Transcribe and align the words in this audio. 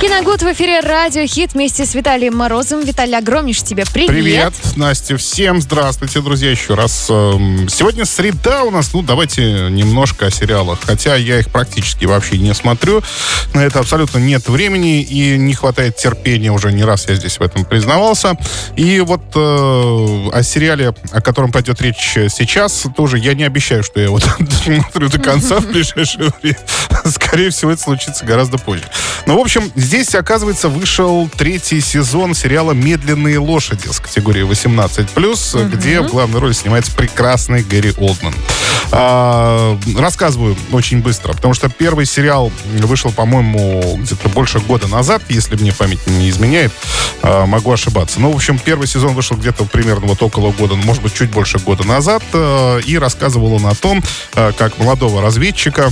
Киногуд 0.00 0.42
в 0.42 0.52
эфире 0.52 0.78
Радио 0.78 1.26
Хит 1.26 1.54
вместе 1.54 1.84
с 1.84 1.92
Виталием 1.92 2.36
Морозом. 2.36 2.84
Виталий, 2.84 3.18
огромнейший 3.18 3.66
тебе 3.66 3.84
привет. 3.84 4.08
Привет, 4.08 4.52
Настя. 4.76 5.16
Всем 5.16 5.60
здравствуйте, 5.60 6.20
друзья, 6.20 6.52
еще 6.52 6.74
раз. 6.74 7.08
Эм, 7.10 7.68
Сегодня 7.68 8.04
среда 8.04 8.62
у 8.62 8.70
нас, 8.70 8.92
ну, 8.92 9.02
давайте 9.02 9.42
немножко 9.42 10.26
о 10.26 10.30
сериалах. 10.30 10.78
Хотя 10.84 11.16
я 11.16 11.40
их 11.40 11.50
практически 11.50 12.04
вообще 12.04 12.38
не 12.38 12.54
смотрю. 12.54 13.02
На 13.54 13.64
это 13.64 13.80
абсолютно 13.80 14.18
нет 14.18 14.48
времени 14.48 15.02
и 15.02 15.36
не 15.36 15.54
хватает 15.54 15.96
терпения. 15.96 16.52
Уже 16.52 16.70
не 16.70 16.84
раз 16.84 17.08
я 17.08 17.16
здесь 17.16 17.40
в 17.40 17.42
этом 17.42 17.64
признавался. 17.64 18.36
И 18.76 19.00
вот 19.00 19.22
э, 19.34 19.38
о 19.40 20.42
сериале, 20.44 20.94
о 21.10 21.20
котором 21.20 21.50
пойдет 21.50 21.82
речь 21.82 22.12
сейчас, 22.28 22.84
тоже 22.96 23.18
я 23.18 23.34
не 23.34 23.42
обещаю, 23.42 23.82
что 23.82 23.98
я 23.98 24.06
его 24.06 24.20
смотрю 24.64 25.08
до 25.08 25.18
конца 25.18 25.58
в 25.58 25.66
ближайшее 25.66 26.30
время. 26.40 26.58
Скорее 27.04 27.50
всего, 27.50 27.72
это 27.72 27.82
случится 27.82 28.24
гораздо 28.24 28.58
позже. 28.58 28.84
Ну, 29.26 29.36
в 29.36 29.40
общем, 29.40 29.72
здесь, 29.88 30.14
оказывается, 30.14 30.68
вышел 30.68 31.30
третий 31.34 31.80
сезон 31.80 32.34
сериала 32.34 32.72
«Медленные 32.72 33.38
лошади» 33.38 33.88
с 33.90 33.98
категории 34.00 34.46
18+, 34.46 35.70
где 35.70 36.02
в 36.02 36.08
главной 36.08 36.40
роли 36.40 36.52
снимается 36.52 36.92
прекрасный 36.92 37.62
Гэри 37.62 37.94
Олдман. 37.96 38.34
А, 38.92 39.78
рассказываю 39.96 40.58
очень 40.72 41.00
быстро, 41.00 41.32
потому 41.32 41.54
что 41.54 41.70
первый 41.70 42.04
сериал 42.04 42.52
вышел, 42.66 43.12
по-моему, 43.12 43.96
где-то 44.02 44.28
больше 44.28 44.58
года 44.58 44.88
назад, 44.88 45.22
если 45.30 45.56
мне 45.56 45.72
память 45.72 46.06
не 46.06 46.28
изменяет, 46.28 46.72
а, 47.22 47.46
могу 47.46 47.72
ошибаться. 47.72 48.20
Ну, 48.20 48.30
в 48.30 48.36
общем, 48.36 48.58
первый 48.58 48.86
сезон 48.86 49.14
вышел 49.14 49.38
где-то 49.38 49.64
примерно 49.64 50.08
вот 50.08 50.22
около 50.22 50.52
года, 50.52 50.76
ну, 50.76 50.82
может 50.82 51.02
быть, 51.02 51.14
чуть 51.14 51.30
больше 51.30 51.58
года 51.60 51.84
назад, 51.84 52.22
а, 52.34 52.78
и 52.80 52.98
рассказывал 52.98 53.54
он 53.54 53.64
о 53.64 53.74
том, 53.74 54.02
а, 54.34 54.52
как 54.52 54.78
молодого 54.78 55.22
разведчика 55.22 55.90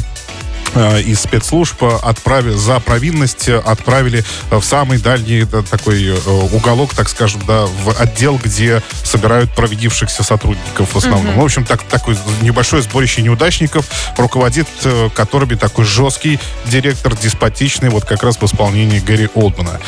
из 0.77 1.21
спецслужб 1.21 1.83
отправили, 1.83 2.55
за 2.55 2.81
провинность 2.81 3.49
отправили 3.49 4.25
в 4.51 4.63
самый 4.63 4.99
дальний 4.99 5.45
да, 5.45 5.63
такой 5.63 6.05
э, 6.07 6.31
уголок, 6.53 6.95
так 6.95 7.09
скажем, 7.09 7.43
да, 7.47 7.67
в 7.67 7.95
отдел, 7.99 8.39
где 8.43 8.83
собирают 9.03 9.51
проведившихся 9.55 10.23
сотрудников 10.23 10.95
в 10.95 10.99
основном. 10.99 11.35
Ну, 11.37 11.43
в 11.43 11.45
общем, 11.45 11.65
так, 11.65 11.83
такое 11.83 12.17
небольшое 12.43 12.83
сборище 12.83 13.23
неудачников, 13.23 13.87
руководит 14.17 14.69
э, 14.85 15.09
которыми 15.15 15.55
такой 15.55 15.85
жесткий 15.85 16.39
директор, 16.67 17.17
деспотичный, 17.17 17.91
вот 17.91 18.05
как 18.05 18.23
раз 18.23 18.37
в 18.37 18.45
исполнении 18.45 18.99
Гэри 18.99 19.29
Олдмана. 19.35 19.81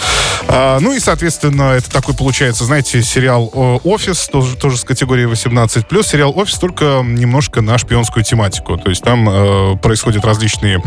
А, 0.49 0.79
ну 0.81 0.93
и, 0.93 1.01
соответственно, 1.01 1.73
это 1.73 1.91
такой 1.91 2.15
получается, 2.15 2.65
знаете, 2.65 3.03
сериал 3.03 3.51
э, 3.53 3.79
«Офис», 3.85 4.29
тоже, 4.29 4.57
тоже 4.57 4.79
с 4.79 4.85
категории 4.85 5.29
18+. 5.31 6.03
Сериал 6.03 6.33
«Офис» 6.37 6.59
только 6.59 7.03
немножко 7.05 7.61
на 7.61 7.79
шпионскую 7.79 8.25
тематику. 8.25 8.77
То 8.77 8.91
есть 8.91 9.03
там 9.03 9.29
э, 9.29 9.77
происходят 9.77 10.25
различные 10.25 10.77
э, 10.77 10.78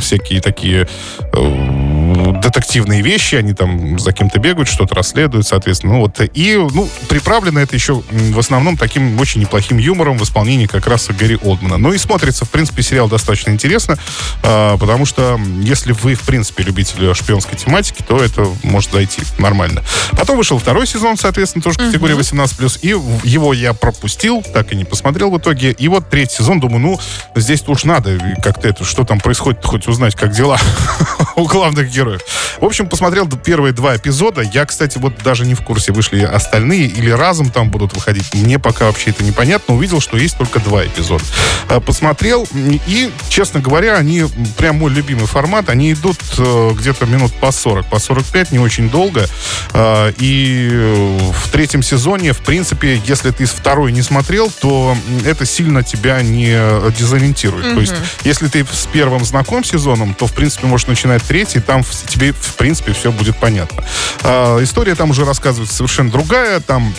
всякие 0.00 0.40
такие 0.40 0.86
э, 1.32 1.93
детективные 2.32 3.02
вещи, 3.02 3.36
они 3.36 3.54
там 3.54 3.98
за 3.98 4.12
кем-то 4.12 4.38
бегают, 4.38 4.68
что-то 4.68 4.94
расследуют, 4.94 5.46
соответственно. 5.46 5.94
Ну, 5.94 6.00
вот, 6.00 6.20
и, 6.20 6.56
ну, 6.72 6.88
приправлено 7.08 7.58
это 7.58 7.74
еще 7.74 8.02
в 8.10 8.38
основном 8.38 8.76
таким 8.76 9.18
очень 9.20 9.40
неплохим 9.40 9.78
юмором 9.78 10.18
в 10.18 10.22
исполнении 10.22 10.66
как 10.66 10.86
раз 10.86 11.08
Гэри 11.08 11.38
Олдмана. 11.42 11.78
Ну 11.78 11.92
и 11.92 11.98
смотрится, 11.98 12.44
в 12.44 12.50
принципе, 12.50 12.82
сериал 12.82 13.08
достаточно 13.08 13.50
интересно, 13.50 13.98
э, 14.42 14.76
потому 14.78 15.06
что 15.06 15.38
если 15.62 15.92
вы, 15.92 16.14
в 16.14 16.22
принципе, 16.22 16.62
любитель 16.62 17.14
шпионской 17.14 17.56
тематики, 17.56 18.02
то 18.06 18.22
это 18.22 18.46
может 18.62 18.92
зайти 18.92 19.22
нормально. 19.38 19.82
Потом 20.12 20.36
вышел 20.36 20.58
второй 20.58 20.86
сезон, 20.86 21.16
соответственно, 21.16 21.62
тоже 21.62 21.78
категория 21.78 22.14
18+, 22.14 22.78
и 22.82 22.88
его 23.28 23.52
я 23.52 23.74
пропустил, 23.74 24.42
так 24.42 24.72
и 24.72 24.76
не 24.76 24.84
посмотрел 24.84 25.30
в 25.30 25.38
итоге. 25.38 25.72
И 25.72 25.88
вот 25.88 26.10
третий 26.10 26.36
сезон, 26.36 26.60
думаю, 26.60 26.80
ну, 26.80 27.00
здесь 27.34 27.62
уж 27.66 27.84
надо 27.84 28.18
как-то 28.42 28.68
это, 28.68 28.84
что 28.84 29.04
там 29.04 29.20
происходит, 29.20 29.64
хоть 29.64 29.88
узнать, 29.88 30.14
как 30.14 30.32
дела 30.32 30.58
у 31.36 31.46
главных 31.46 31.90
героев. 31.90 32.20
В 32.60 32.64
общем, 32.64 32.86
посмотрел 32.86 33.28
первые 33.28 33.72
два 33.72 33.96
эпизода. 33.96 34.40
Я, 34.40 34.64
кстати, 34.64 34.98
вот 34.98 35.14
даже 35.22 35.44
не 35.44 35.54
в 35.54 35.62
курсе, 35.62 35.92
вышли 35.92 36.18
ли 36.18 36.24
остальные 36.24 36.86
или 36.86 37.10
разом 37.10 37.50
там 37.50 37.70
будут 37.70 37.94
выходить. 37.94 38.32
Мне 38.34 38.58
пока 38.58 38.86
вообще 38.86 39.10
это 39.10 39.24
непонятно. 39.24 39.74
Увидел, 39.74 40.00
что 40.00 40.16
есть 40.16 40.38
только 40.38 40.60
два 40.60 40.84
эпизода. 40.86 41.24
А, 41.68 41.80
Посмотрел, 41.80 42.46
и, 42.54 43.10
честно 43.28 43.60
говоря, 43.60 43.96
они 43.96 44.24
прям 44.56 44.78
мой 44.78 44.92
любимый 44.92 45.26
формат. 45.26 45.68
Они 45.68 45.92
идут 45.92 46.18
э, 46.38 46.70
где-то 46.74 47.06
минут 47.06 47.32
по 47.34 47.50
40, 47.50 47.86
по 47.86 47.98
45, 47.98 48.52
не 48.52 48.58
очень 48.58 48.88
долго. 48.88 49.26
А, 49.72 50.12
И 50.18 50.68
э, 50.70 51.18
в 51.32 51.50
третьем 51.50 51.82
сезоне, 51.82 52.32
в 52.32 52.40
принципе, 52.40 53.00
если 53.06 53.30
ты 53.30 53.46
с 53.46 53.50
второй 53.50 53.92
не 53.92 54.02
смотрел, 54.02 54.50
то 54.60 54.96
это 55.24 55.44
сильно 55.44 55.82
тебя 55.82 56.22
не 56.22 56.50
э, 56.50 56.90
дезориентирует. 56.96 57.74
То 57.74 57.80
есть, 57.80 57.94
если 58.24 58.48
ты 58.48 58.64
с 58.70 58.86
первым 58.86 59.24
знаком 59.24 59.64
сезоном, 59.64 60.14
то, 60.14 60.26
в 60.26 60.32
принципе, 60.32 60.66
можешь 60.66 60.86
начинать 60.86 61.23
третий, 61.26 61.60
там 61.60 61.82
в- 61.82 62.06
тебе, 62.06 62.32
в 62.32 62.54
принципе, 62.56 62.92
все 62.92 63.10
будет 63.12 63.36
понятно. 63.36 63.84
А, 64.22 64.62
История 64.62 64.94
там 64.94 65.10
уже 65.10 65.24
рассказывается 65.24 65.74
совершенно 65.76 66.10
другая, 66.10 66.60
там 66.60 66.94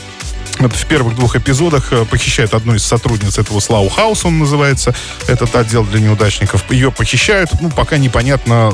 в 0.59 0.85
первых 0.85 1.15
двух 1.15 1.35
эпизодах 1.35 1.91
э, 1.91 2.05
похищают 2.05 2.53
одну 2.53 2.75
из 2.75 2.85
сотрудниц 2.85 3.37
этого 3.37 3.59
Слау 3.59 3.89
Хаус, 3.89 4.25
он 4.25 4.39
называется, 4.39 4.93
этот 5.27 5.55
отдел 5.55 5.83
для 5.83 5.99
неудачников. 5.99 6.69
Ее 6.71 6.91
похищают, 6.91 7.49
ну, 7.61 7.69
пока 7.69 7.97
непонятно 7.97 8.73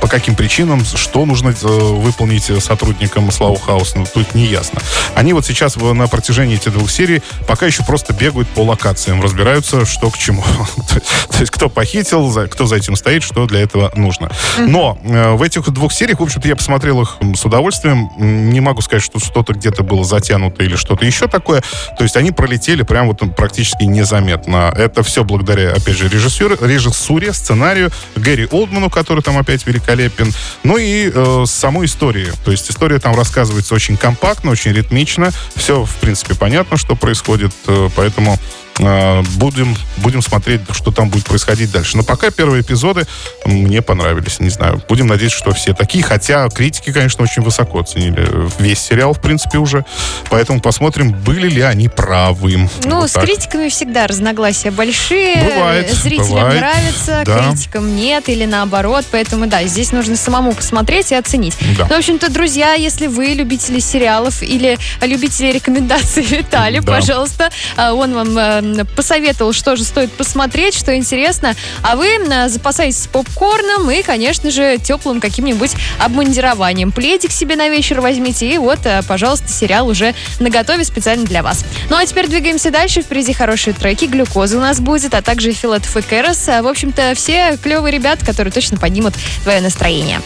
по 0.00 0.08
каким 0.08 0.34
причинам, 0.34 0.84
что 0.84 1.24
нужно 1.24 1.50
э, 1.50 1.66
выполнить 1.66 2.50
э, 2.50 2.60
сотрудникам 2.60 3.30
Слау 3.30 3.56
Хаус, 3.56 3.94
ну, 3.94 4.04
тут 4.12 4.34
не 4.34 4.46
ясно. 4.46 4.80
Они 5.14 5.32
вот 5.32 5.46
сейчас 5.46 5.76
на 5.76 6.06
протяжении 6.08 6.56
этих 6.56 6.72
двух 6.72 6.90
серий 6.90 7.22
пока 7.46 7.66
еще 7.66 7.84
просто 7.84 8.12
бегают 8.12 8.48
по 8.48 8.60
локациям, 8.60 9.22
разбираются, 9.22 9.84
что 9.84 10.10
к 10.10 10.18
чему. 10.18 10.42
То 10.88 10.94
есть- 10.94 11.28
То 11.28 11.40
есть 11.40 11.50
кто 11.52 11.68
похитил, 11.68 12.32
кто 12.48 12.66
за 12.66 12.76
этим 12.76 12.96
стоит, 12.96 13.22
что 13.22 13.46
для 13.46 13.60
этого 13.60 13.92
нужно. 13.96 14.30
Но 14.58 14.98
в 15.02 15.42
этих 15.42 15.68
двух 15.70 15.92
сериях, 15.92 16.20
в 16.20 16.22
общем-то, 16.22 16.46
я 16.48 16.56
посмотрел 16.56 17.02
их 17.02 17.16
с 17.34 17.44
удовольствием. 17.44 18.08
Не 18.18 18.60
могу 18.60 18.80
сказать, 18.82 19.02
что 19.02 19.18
что-то 19.18 19.52
где-то 19.52 19.82
было 19.82 20.04
затянуто 20.04 20.62
или 20.62 20.76
что-то 20.76 21.03
еще 21.06 21.28
такое. 21.28 21.62
То 21.96 22.04
есть 22.04 22.16
они 22.16 22.30
пролетели 22.30 22.82
прям 22.82 23.08
вот 23.08 23.20
практически 23.34 23.84
незаметно. 23.84 24.72
Это 24.76 25.02
все 25.02 25.24
благодаря, 25.24 25.72
опять 25.72 25.96
же, 25.96 26.08
режиссер, 26.08 26.58
режиссуре, 26.66 27.32
сценарию, 27.32 27.90
Гэри 28.16 28.48
Олдману, 28.50 28.90
который 28.90 29.22
там 29.22 29.38
опять 29.38 29.66
великолепен, 29.66 30.32
ну 30.62 30.76
и 30.76 31.10
э, 31.12 31.44
самой 31.46 31.86
истории. 31.86 32.28
То 32.44 32.50
есть 32.50 32.70
история 32.70 32.98
там 32.98 33.14
рассказывается 33.14 33.74
очень 33.74 33.96
компактно, 33.96 34.50
очень 34.50 34.72
ритмично. 34.72 35.30
Все, 35.54 35.84
в 35.84 35.94
принципе, 35.96 36.34
понятно, 36.34 36.76
что 36.76 36.96
происходит, 36.96 37.52
э, 37.66 37.88
поэтому 37.96 38.38
будем, 38.78 39.76
будем 39.98 40.22
смотреть, 40.22 40.60
что 40.72 40.90
там 40.90 41.08
будет 41.08 41.24
происходить 41.24 41.70
дальше. 41.70 41.96
Но 41.96 42.02
пока 42.02 42.30
первые 42.30 42.62
эпизоды 42.62 43.06
мне 43.44 43.82
понравились. 43.82 44.40
Не 44.40 44.50
знаю, 44.50 44.82
будем 44.88 45.06
надеяться, 45.06 45.38
что 45.38 45.52
все 45.52 45.74
такие. 45.74 46.02
Хотя 46.04 46.48
критики, 46.48 46.92
конечно, 46.92 47.22
очень 47.22 47.42
высоко 47.42 47.80
оценили 47.80 48.26
весь 48.58 48.80
сериал, 48.80 49.12
в 49.14 49.20
принципе, 49.20 49.58
уже. 49.58 49.84
Поэтому 50.30 50.60
посмотрим, 50.60 51.12
были 51.12 51.48
ли 51.48 51.60
они 51.62 51.88
правы. 51.88 52.68
Ну, 52.84 53.00
Вот 53.00 53.10
с 53.10 53.12
так. 53.12 53.24
критиками 53.24 53.68
всегда 53.68 54.06
разногласия 54.06 54.70
большие. 54.70 55.36
Бывает, 55.54 55.90
Зрителям 55.92 56.28
бывает, 56.28 56.60
нравится, 56.60 57.22
да. 57.24 57.50
критикам 57.50 57.96
нет, 57.96 58.28
или 58.28 58.44
наоборот. 58.44 59.04
Поэтому, 59.10 59.46
да, 59.46 59.64
здесь 59.64 59.92
нужно 59.92 60.16
самому 60.16 60.52
посмотреть 60.52 61.12
и 61.12 61.14
оценить. 61.14 61.56
Да. 61.78 61.86
Ну, 61.88 61.94
в 61.96 61.98
общем-то, 61.98 62.30
друзья, 62.30 62.74
если 62.74 63.06
вы 63.06 63.26
любители 63.26 63.78
сериалов 63.80 64.42
или 64.42 64.78
любители 65.00 65.52
рекомендаций 65.52 66.22
Виталия, 66.28 66.80
Да. 66.82 66.92
пожалуйста, 66.94 67.50
а, 67.76 67.92
он 67.94 68.14
вам 68.14 68.36
э, 68.38 68.60
посоветовал, 68.96 69.52
что 69.52 69.76
же 69.76 69.84
стоит 69.84 70.12
посмотреть, 70.12 70.74
что 70.74 70.94
интересно. 70.94 71.54
А 71.82 71.96
вы 71.96 72.08
запасайтесь 72.48 73.06
попкорном 73.06 73.90
и, 73.90 74.02
конечно 74.02 74.50
же, 74.50 74.78
теплым 74.78 75.20
каким-нибудь 75.20 75.72
обмундированием. 75.98 76.92
Пледик 76.92 77.32
себе 77.32 77.56
на 77.56 77.68
вечер 77.68 78.00
возьмите, 78.00 78.48
и 78.48 78.58
вот, 78.58 78.80
э, 78.84 79.02
пожалуйста, 79.06 79.48
сериал 79.48 79.88
уже 79.88 80.14
наготове 80.40 80.84
специально 80.84 81.24
для 81.24 81.42
вас. 81.42 81.64
Ну, 81.90 81.96
а 81.96 82.06
теперь 82.06 82.28
двигаемся 82.28 82.70
дальше. 82.70 83.02
Впереди 83.02 83.32
хорошие 83.32 83.74
треки, 83.74 84.06
глюкоза 84.06 84.58
у 84.58 84.60
нас 84.60 84.80
будет, 84.80 85.14
а 85.14 85.22
также 85.22 85.52
Филатов 85.52 85.96
и 85.96 86.02
Кэрос. 86.02 86.48
А, 86.48 86.62
В 86.62 86.68
общем-то, 86.68 87.14
все 87.14 87.58
клевые 87.62 87.92
ребята, 87.92 88.24
которые 88.24 88.52
точно 88.52 88.78
поднимут 88.78 89.14
твое 89.42 89.60
настроение. 89.60 90.20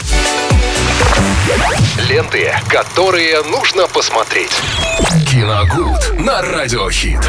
Ленты, 2.08 2.54
которые 2.68 3.42
нужно 3.42 3.86
посмотреть. 3.88 4.52
Киногуд 5.30 6.20
на 6.20 6.42
Радиохит. 6.42 7.28